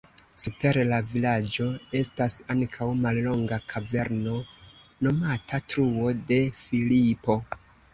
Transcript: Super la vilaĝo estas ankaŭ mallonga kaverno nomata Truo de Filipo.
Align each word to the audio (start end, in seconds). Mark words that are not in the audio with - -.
Super 0.43 0.77
la 0.91 0.97
vilaĝo 1.11 1.67
estas 1.99 2.39
ankaŭ 2.55 2.89
mallonga 3.03 3.63
kaverno 3.75 4.41
nomata 5.05 5.65
Truo 5.71 6.13
de 6.35 6.45
Filipo. 6.67 7.43